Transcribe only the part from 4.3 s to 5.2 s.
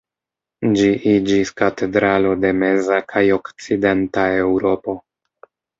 Eŭropo.